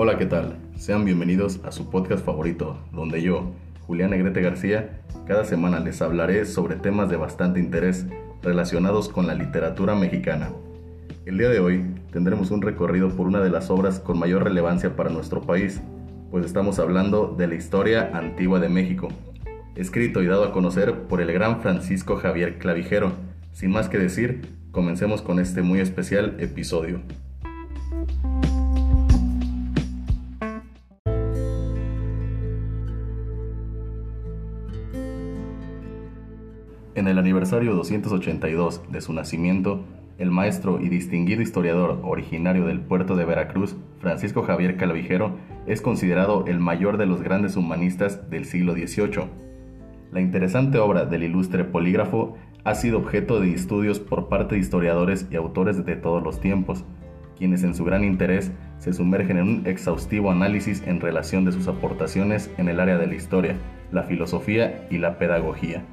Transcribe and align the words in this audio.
Hola, 0.00 0.16
¿qué 0.16 0.26
tal? 0.26 0.54
Sean 0.76 1.04
bienvenidos 1.04 1.58
a 1.64 1.72
su 1.72 1.90
podcast 1.90 2.24
favorito, 2.24 2.78
donde 2.92 3.20
yo, 3.20 3.50
Julián 3.84 4.10
Negrete 4.10 4.40
García, 4.40 5.00
cada 5.26 5.44
semana 5.44 5.80
les 5.80 6.00
hablaré 6.00 6.44
sobre 6.44 6.76
temas 6.76 7.10
de 7.10 7.16
bastante 7.16 7.58
interés 7.58 8.06
relacionados 8.40 9.08
con 9.08 9.26
la 9.26 9.34
literatura 9.34 9.96
mexicana. 9.96 10.50
El 11.26 11.36
día 11.36 11.48
de 11.48 11.58
hoy 11.58 11.84
tendremos 12.12 12.52
un 12.52 12.62
recorrido 12.62 13.08
por 13.08 13.26
una 13.26 13.40
de 13.40 13.50
las 13.50 13.70
obras 13.70 13.98
con 13.98 14.20
mayor 14.20 14.44
relevancia 14.44 14.94
para 14.94 15.10
nuestro 15.10 15.40
país, 15.40 15.82
pues 16.30 16.46
estamos 16.46 16.78
hablando 16.78 17.34
de 17.36 17.48
la 17.48 17.56
historia 17.56 18.12
antigua 18.14 18.60
de 18.60 18.68
México, 18.68 19.08
escrito 19.74 20.22
y 20.22 20.26
dado 20.26 20.44
a 20.44 20.52
conocer 20.52 20.94
por 21.08 21.20
el 21.20 21.32
gran 21.32 21.60
Francisco 21.60 22.18
Javier 22.18 22.60
Clavijero. 22.60 23.14
Sin 23.50 23.72
más 23.72 23.88
que 23.88 23.98
decir, 23.98 24.42
comencemos 24.70 25.22
con 25.22 25.40
este 25.40 25.62
muy 25.62 25.80
especial 25.80 26.36
episodio. 26.38 27.00
En 36.98 37.06
el 37.06 37.16
aniversario 37.16 37.76
282 37.76 38.82
de 38.90 39.00
su 39.00 39.12
nacimiento, 39.12 39.84
el 40.18 40.32
maestro 40.32 40.80
y 40.80 40.88
distinguido 40.88 41.42
historiador 41.42 42.00
originario 42.02 42.66
del 42.66 42.80
puerto 42.80 43.14
de 43.14 43.24
Veracruz, 43.24 43.76
Francisco 44.00 44.42
Javier 44.42 44.76
Clavijero, 44.76 45.36
es 45.68 45.80
considerado 45.80 46.44
el 46.48 46.58
mayor 46.58 46.96
de 46.96 47.06
los 47.06 47.22
grandes 47.22 47.54
humanistas 47.54 48.28
del 48.30 48.46
siglo 48.46 48.72
XVIII. 48.72 49.28
La 50.10 50.20
interesante 50.20 50.78
obra 50.78 51.04
del 51.04 51.22
ilustre 51.22 51.62
polígrafo 51.62 52.36
ha 52.64 52.74
sido 52.74 52.98
objeto 52.98 53.38
de 53.38 53.54
estudios 53.54 54.00
por 54.00 54.28
parte 54.28 54.56
de 54.56 54.60
historiadores 54.60 55.28
y 55.30 55.36
autores 55.36 55.84
de 55.86 55.94
todos 55.94 56.20
los 56.20 56.40
tiempos, 56.40 56.84
quienes 57.36 57.62
en 57.62 57.76
su 57.76 57.84
gran 57.84 58.02
interés 58.02 58.50
se 58.78 58.92
sumergen 58.92 59.36
en 59.36 59.44
un 59.44 59.66
exhaustivo 59.68 60.32
análisis 60.32 60.82
en 60.84 61.00
relación 61.00 61.44
de 61.44 61.52
sus 61.52 61.68
aportaciones 61.68 62.50
en 62.58 62.68
el 62.68 62.80
área 62.80 62.98
de 62.98 63.06
la 63.06 63.14
historia, 63.14 63.54
la 63.92 64.02
filosofía 64.02 64.88
y 64.90 64.98
la 64.98 65.16
pedagogía. 65.16 65.84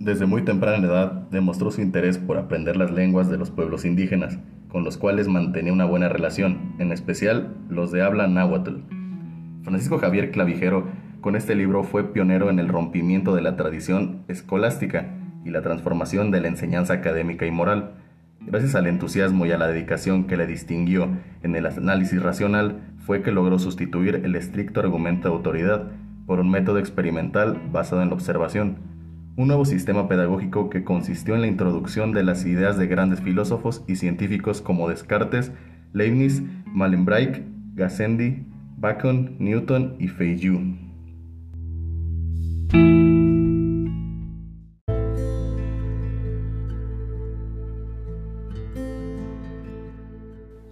Desde 0.00 0.24
muy 0.24 0.40
temprana 0.40 0.86
edad 0.86 1.12
demostró 1.30 1.70
su 1.70 1.82
interés 1.82 2.16
por 2.16 2.38
aprender 2.38 2.74
las 2.74 2.90
lenguas 2.90 3.28
de 3.28 3.36
los 3.36 3.50
pueblos 3.50 3.84
indígenas, 3.84 4.38
con 4.68 4.82
los 4.82 4.96
cuales 4.96 5.28
mantenía 5.28 5.74
una 5.74 5.84
buena 5.84 6.08
relación, 6.08 6.72
en 6.78 6.90
especial 6.90 7.54
los 7.68 7.92
de 7.92 8.00
habla 8.00 8.26
náhuatl. 8.26 8.76
Francisco 9.62 9.98
Javier 9.98 10.30
Clavijero 10.30 10.86
con 11.20 11.36
este 11.36 11.54
libro 11.54 11.84
fue 11.84 12.14
pionero 12.14 12.48
en 12.48 12.58
el 12.58 12.68
rompimiento 12.68 13.34
de 13.34 13.42
la 13.42 13.56
tradición 13.56 14.22
escolástica 14.28 15.18
y 15.44 15.50
la 15.50 15.60
transformación 15.60 16.30
de 16.30 16.40
la 16.40 16.48
enseñanza 16.48 16.94
académica 16.94 17.44
y 17.44 17.50
moral. 17.50 17.90
Gracias 18.40 18.74
al 18.74 18.86
entusiasmo 18.86 19.44
y 19.44 19.52
a 19.52 19.58
la 19.58 19.66
dedicación 19.66 20.24
que 20.24 20.38
le 20.38 20.46
distinguió 20.46 21.10
en 21.42 21.54
el 21.56 21.66
análisis 21.66 22.22
racional, 22.22 22.80
fue 23.04 23.20
que 23.20 23.32
logró 23.32 23.58
sustituir 23.58 24.22
el 24.24 24.34
estricto 24.34 24.80
argumento 24.80 25.28
de 25.28 25.34
autoridad 25.34 25.90
por 26.24 26.40
un 26.40 26.50
método 26.50 26.78
experimental 26.78 27.60
basado 27.70 28.00
en 28.00 28.08
la 28.08 28.14
observación 28.14 28.88
un 29.36 29.48
nuevo 29.48 29.64
sistema 29.64 30.08
pedagógico 30.08 30.70
que 30.70 30.84
consistió 30.84 31.34
en 31.34 31.40
la 31.40 31.46
introducción 31.46 32.12
de 32.12 32.24
las 32.24 32.44
ideas 32.44 32.76
de 32.76 32.86
grandes 32.86 33.20
filósofos 33.20 33.84
y 33.86 33.96
científicos 33.96 34.60
como 34.60 34.88
Descartes, 34.88 35.52
Leibniz, 35.92 36.42
Malenbreich, 36.66 37.42
Gassendi, 37.74 38.46
Bacon, 38.76 39.36
Newton 39.38 39.96
y 39.98 40.08
Feydeau. 40.08 40.60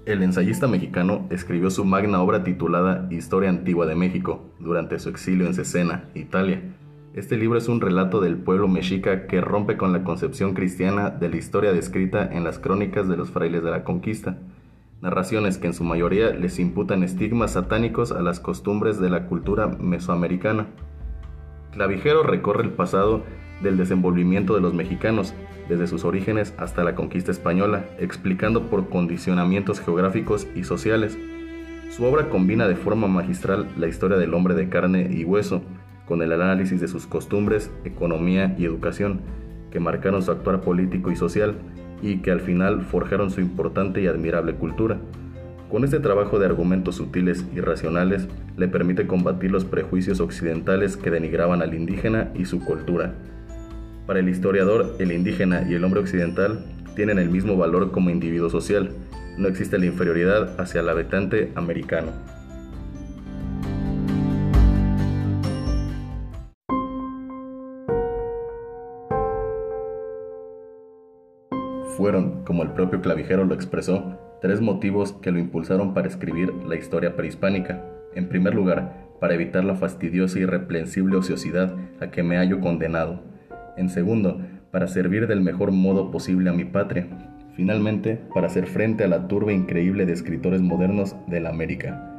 El 0.07 0.23
ensayista 0.23 0.67
mexicano 0.67 1.27
escribió 1.29 1.69
su 1.69 1.85
magna 1.85 2.23
obra 2.23 2.43
titulada 2.43 3.07
Historia 3.11 3.51
Antigua 3.51 3.85
de 3.85 3.95
México 3.95 4.55
durante 4.59 4.99
su 4.99 5.11
exilio 5.11 5.47
en 5.47 5.53
Cesena, 5.53 6.09
Italia, 6.15 6.63
este 7.19 7.37
libro 7.37 7.59
es 7.59 7.67
un 7.69 7.81
relato 7.81 8.21
del 8.21 8.37
pueblo 8.37 8.69
mexica 8.69 9.27
que 9.27 9.41
rompe 9.41 9.77
con 9.77 9.93
la 9.93 10.05
concepción 10.05 10.55
cristiana 10.55 11.11
de 11.11 11.29
la 11.29 11.37
historia 11.37 11.73
descrita 11.73 12.25
en 12.33 12.45
las 12.45 12.61
crónicas 12.61 13.09
de 13.09 13.17
los 13.17 13.31
frailes 13.31 13.65
de 13.65 13.73
la 13.73 13.83
conquista, 13.83 14.39
narraciones 15.03 15.59
que 15.59 15.67
en 15.67 15.75
su 15.75 15.83
mayoría 15.83 16.31
les 16.31 16.61
imputan 16.61 17.03
estigmas 17.03 17.55
satánicos 17.55 18.13
a 18.13 18.23
las 18.23 18.39
costumbres 18.39 19.01
de 19.01 19.11
la 19.11 19.27
cultura 19.27 19.67
mesoamericana. 19.67 20.69
Clavijero 21.73 22.23
recorre 22.23 22.63
el 22.63 22.71
pasado 22.71 23.25
del 23.65 23.77
desenvolvimiento 23.77 24.55
de 24.55 24.61
los 24.61 24.73
mexicanos, 24.73 25.35
desde 25.69 25.89
sus 25.89 26.05
orígenes 26.05 26.55
hasta 26.57 26.85
la 26.85 26.95
conquista 26.95 27.33
española, 27.33 27.85
explicando 27.99 28.71
por 28.71 28.89
condicionamientos 28.89 29.81
geográficos 29.81 30.47
y 30.55 30.63
sociales. 30.63 31.19
Su 31.91 32.05
obra 32.05 32.29
combina 32.29 32.69
de 32.69 32.77
forma 32.77 33.09
magistral 33.09 33.67
la 33.77 33.89
historia 33.89 34.19
del 34.19 34.35
hombre 34.35 34.55
de 34.55 34.69
carne 34.69 35.09
y 35.11 35.25
hueso, 35.25 35.63
con 36.09 36.23
el 36.23 36.33
análisis 36.33 36.81
de 36.81 36.89
sus 36.89 37.07
costumbres, 37.07 37.71
economía 37.85 38.57
y 38.59 38.65
educación, 38.65 39.21
que 39.71 39.79
marcaron 39.79 40.23
su 40.23 40.31
actuar 40.31 40.63
político 40.63 41.11
y 41.11 41.17
social 41.17 41.57
y 42.01 42.19
que 42.19 42.31
al 42.31 42.41
final 42.41 42.83
forjaron 42.83 43.31
su 43.31 43.43
importante 43.43 44.01
y 44.01 44.07
admirable 44.07 44.55
cultura. 44.55 44.99
Con 45.71 45.85
este 45.85 46.01
trabajo 46.01 46.39
de 46.39 46.47
argumentos 46.47 46.95
sutiles 46.95 47.45
y 47.55 47.61
racionales, 47.61 48.27
le 48.57 48.69
permite 48.69 49.07
combatir 49.07 49.51
los 49.51 49.67
prejuicios 49.67 50.21
occidentales 50.21 50.97
que 50.97 51.11
denigraban 51.11 51.61
al 51.61 51.75
indígena 51.75 52.31
y 52.35 52.47
su 52.47 52.65
cultura. 52.65 53.13
Para 54.07 54.21
el 54.21 54.31
historiador, 54.31 54.97
el 54.99 55.13
indígena 55.13 55.67
y 55.69 55.75
el 55.75 55.85
hombre 55.85 56.01
occidental 56.01 56.65
tienen 56.97 57.19
el 57.19 57.29
mismo 57.29 57.59
valor 57.59 57.91
como 57.91 58.09
individuo 58.09 58.49
social. 58.49 58.93
No 59.37 59.47
existe 59.47 59.79
la 59.79 59.85
inferioridad 59.85 60.59
hacia 60.59 60.81
el 60.81 60.89
habitante 60.89 61.53
americano. 61.55 62.13
Fueron, 71.99 72.45
como 72.45 72.63
el 72.63 72.71
propio 72.71 73.01
clavijero 73.01 73.45
lo 73.45 73.55
expresó, 73.55 74.17
tres 74.41 74.61
motivos 74.61 75.15
que 75.15 75.33
lo 75.33 75.41
impulsaron 75.41 75.95
para 75.95 76.07
escribir 76.07 76.55
la 76.65 76.77
historia 76.77 77.17
prehispánica. 77.17 77.83
En 78.15 78.29
primer 78.29 78.55
lugar, 78.55 79.09
para 79.21 79.35
evitar 79.35 79.65
la 79.65 79.75
fastidiosa 79.75 80.39
y 80.39 80.45
reprensible 80.47 81.17
ociosidad 81.17 81.75
a 81.99 82.13
que 82.13 82.23
me 82.23 82.37
hallo 82.37 82.61
condenado. 82.61 83.21
En 83.77 83.89
segundo, 83.89 84.41
para 84.71 84.87
servir 84.87 85.27
del 85.27 85.41
mejor 85.41 85.73
modo 85.73 86.13
posible 86.13 86.51
a 86.51 86.53
mi 86.53 86.65
patria. 86.65 87.09
Finalmente, 87.57 88.21
para 88.33 88.47
hacer 88.47 88.69
frente 88.69 89.03
a 89.03 89.09
la 89.09 89.27
turba 89.27 89.53
increíble 89.53 90.07
de 90.07 90.13
escritores 90.13 90.61
modernos 90.61 91.17
de 91.27 91.41
la 91.41 91.49
América. 91.49 92.15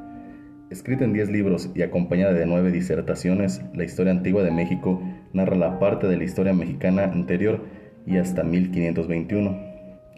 Escrita 0.69 1.06
en 1.06 1.13
diez 1.13 1.29
libros 1.29 1.72
y 1.73 1.84
acompañada 1.84 2.34
de 2.34 2.46
nueve 2.46 2.73
disertaciones, 2.73 3.61
la 3.73 3.85
historia 3.85 4.11
antigua 4.11 4.44
de 4.44 4.51
México 4.51 5.01
narra 5.31 5.56
la 5.56 5.79
parte 5.79 6.07
de 6.07 6.17
la 6.17 6.25
historia 6.25 6.51
mexicana 6.51 7.06
anterior 7.06 7.63
y 8.06 8.17
hasta 8.17 8.44
1521 8.44 9.69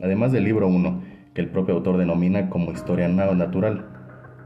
además 0.02 0.31
del 0.31 0.44
libro 0.44 0.68
1, 0.68 1.02
que 1.34 1.41
el 1.41 1.50
propio 1.50 1.75
autor 1.75 1.97
denomina 1.97 2.50
como 2.50 2.72
historia 2.72 3.07
natural. 3.07 3.85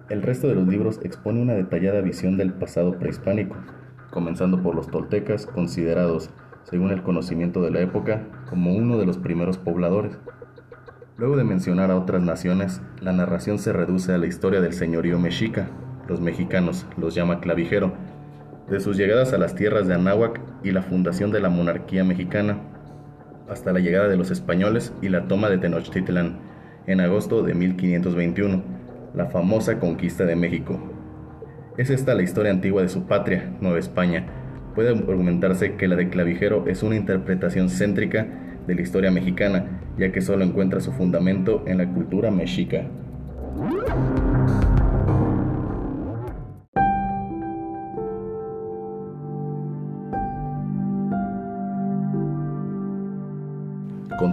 El 0.10 0.22
resto 0.22 0.48
de 0.48 0.56
los 0.56 0.68
libros 0.68 1.00
expone 1.04 1.42
una 1.42 1.54
detallada 1.54 2.02
visión 2.02 2.38
del 2.38 2.54
pasado 2.54 3.00
prehispánico, 3.00 3.56
comenzando 4.12 4.62
por 4.62 4.76
los 4.76 4.90
toltecas, 4.90 5.46
considerados, 5.46 6.30
según 6.64 6.92
el 6.92 7.04
conocimiento 7.04 7.62
de 7.62 7.72
la 7.72 7.82
época, 7.82 8.24
como 8.50 8.76
uno 8.76 8.98
de 8.98 9.06
los 9.06 9.18
primeros 9.18 9.58
pobladores. 9.58 10.18
Luego 11.18 11.38
de 11.38 11.44
mencionar 11.44 11.92
a 11.92 11.98
otras 11.98 12.22
naciones, 12.22 12.82
la 13.02 13.14
narración 13.14 13.58
se 13.58 13.74
reduce 13.74 14.14
a 14.14 14.18
la 14.18 14.28
historia 14.28 14.62
del 14.62 14.74
señorío 14.74 15.18
mexica, 15.18 15.70
los 16.08 16.22
mexicanos 16.22 16.86
los 16.98 17.16
llama 17.16 17.40
clavijero, 17.40 17.94
de 18.70 18.80
sus 18.80 18.98
llegadas 18.98 19.32
a 19.34 19.38
las 19.38 19.56
tierras 19.56 19.88
de 19.88 19.94
Anáhuac 19.94 20.42
y 20.64 20.72
la 20.72 20.82
fundación 20.82 21.32
de 21.32 21.40
la 21.40 21.50
monarquía 21.50 22.04
mexicana, 22.04 22.58
hasta 23.50 23.72
la 23.72 23.80
llegada 23.80 24.08
de 24.08 24.18
los 24.18 24.32
españoles 24.32 24.94
y 25.02 25.10
la 25.10 25.28
toma 25.28 25.50
de 25.50 25.58
Tenochtitlán 25.58 26.40
en 26.88 27.00
agosto 27.02 27.44
de 27.44 27.54
1521, 27.54 28.64
la 29.14 29.28
famosa 29.28 29.80
conquista 29.80 30.26
de 30.26 30.36
México. 30.36 30.80
Es 31.78 31.90
esta 31.90 32.14
la 32.14 32.24
historia 32.24 32.52
antigua 32.52 32.82
de 32.82 32.90
su 32.90 33.06
patria, 33.06 33.52
Nueva 33.60 33.80
España. 33.80 34.26
Puede 34.76 34.90
argumentarse 34.90 35.76
que 35.76 35.88
la 35.88 35.96
de 35.96 36.10
Clavijero 36.10 36.66
es 36.68 36.84
una 36.84 36.96
interpretación 36.96 37.70
céntrica 37.70 38.28
de 38.68 38.76
la 38.76 38.82
historia 38.82 39.12
mexicana, 39.12 39.82
ya 39.98 40.12
que 40.12 40.22
solo 40.22 40.44
encuentra 40.44 40.80
su 40.80 40.92
fundamento 40.92 41.64
en 41.66 41.78
la 41.78 41.92
cultura 41.92 42.32
mexica. 42.32 42.88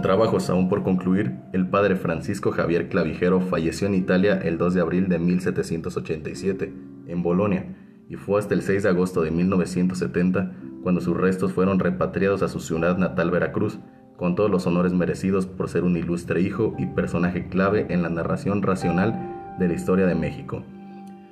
Trabajos 0.03 0.51
aún 0.51 0.69
por 0.69 0.83
concluir, 0.83 1.37
el 1.53 1.67
padre 1.67 1.95
Francisco 1.95 2.51
Javier 2.51 2.89
Clavijero 2.89 3.41
falleció 3.41 3.87
en 3.87 3.95
Italia 3.95 4.39
el 4.43 4.59
2 4.59 4.75
de 4.75 4.81
abril 4.81 5.09
de 5.09 5.17
1787, 5.17 6.71
en 7.07 7.23
Bolonia, 7.23 7.75
y 8.07 8.17
fue 8.17 8.37
hasta 8.37 8.53
el 8.53 8.61
6 8.61 8.83
de 8.83 8.89
agosto 8.89 9.23
de 9.23 9.31
1970 9.31 10.51
cuando 10.83 11.01
sus 11.01 11.17
restos 11.17 11.53
fueron 11.53 11.79
repatriados 11.79 12.43
a 12.43 12.49
su 12.49 12.59
ciudad 12.59 12.97
natal 12.97 13.31
Veracruz, 13.31 13.79
con 14.17 14.35
todos 14.35 14.51
los 14.51 14.67
honores 14.67 14.93
merecidos 14.93 15.47
por 15.47 15.69
ser 15.69 15.83
un 15.83 15.97
ilustre 15.97 16.41
hijo 16.41 16.75
y 16.77 16.85
personaje 16.85 17.47
clave 17.47 17.87
en 17.89 18.03
la 18.03 18.09
narración 18.09 18.61
racional 18.61 19.55
de 19.57 19.67
la 19.67 19.73
historia 19.73 20.05
de 20.05 20.15
México. 20.15 20.63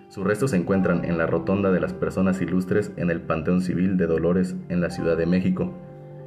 Sus 0.07 0.24
restos 0.25 0.51
se 0.51 0.57
encuentran 0.57 1.06
en 1.06 1.17
la 1.17 1.25
Rotonda 1.25 1.71
de 1.71 1.79
las 1.79 1.94
Personas 1.94 2.41
Ilustres 2.41 2.91
en 2.97 3.12
el 3.12 3.21
Panteón 3.21 3.62
Civil 3.62 3.97
de 3.97 4.07
Dolores 4.07 4.56
en 4.69 4.81
la 4.81 4.89
Ciudad 4.89 5.17
de 5.17 5.25
México. 5.25 5.74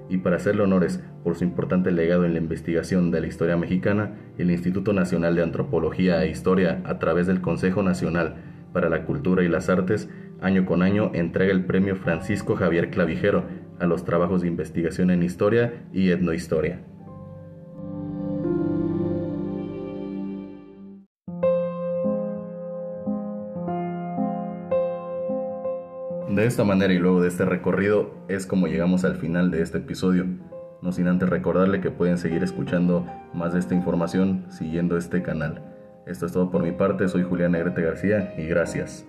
Y 0.08 0.18
para 0.18 0.36
hacerle 0.36 0.62
honores 0.62 1.02
por 1.22 1.36
su 1.36 1.44
importante 1.44 1.90
legado 1.90 2.24
en 2.24 2.34
la 2.34 2.40
investigación 2.40 3.10
de 3.10 3.20
la 3.20 3.26
historia 3.26 3.56
mexicana, 3.56 4.12
el 4.38 4.50
Instituto 4.50 4.92
Nacional 4.92 5.34
de 5.34 5.42
Antropología 5.42 6.22
e 6.22 6.30
Historia, 6.30 6.82
a 6.84 6.98
través 6.98 7.26
del 7.26 7.40
Consejo 7.40 7.82
Nacional 7.82 8.36
para 8.72 8.88
la 8.88 9.04
Cultura 9.04 9.44
y 9.44 9.48
las 9.48 9.70
Artes, 9.70 10.10
año 10.40 10.66
con 10.66 10.82
año 10.82 11.10
entrega 11.14 11.52
el 11.52 11.64
premio 11.64 11.96
Francisco 11.96 12.56
Javier 12.56 12.90
Clavijero 12.90 13.44
a 13.80 13.86
los 13.86 14.04
trabajos 14.04 14.42
de 14.42 14.48
investigación 14.48 15.10
en 15.10 15.22
historia 15.22 15.84
y 15.92 16.10
etnohistoria. 16.10 16.80
De 26.34 26.46
esta 26.46 26.64
manera 26.64 26.92
y 26.92 26.98
luego 26.98 27.22
de 27.22 27.28
este 27.28 27.44
recorrido 27.44 28.12
es 28.26 28.44
como 28.44 28.66
llegamos 28.66 29.04
al 29.04 29.14
final 29.14 29.52
de 29.52 29.62
este 29.62 29.78
episodio. 29.78 30.26
No 30.82 30.90
sin 30.90 31.06
antes 31.06 31.28
recordarle 31.28 31.80
que 31.80 31.92
pueden 31.92 32.18
seguir 32.18 32.42
escuchando 32.42 33.06
más 33.32 33.52
de 33.52 33.60
esta 33.60 33.76
información 33.76 34.44
siguiendo 34.48 34.96
este 34.96 35.22
canal. 35.22 35.62
Esto 36.08 36.26
es 36.26 36.32
todo 36.32 36.50
por 36.50 36.64
mi 36.64 36.72
parte, 36.72 37.06
soy 37.06 37.22
Julián 37.22 37.52
Negrete 37.52 37.82
García 37.82 38.34
y 38.36 38.46
gracias. 38.48 39.06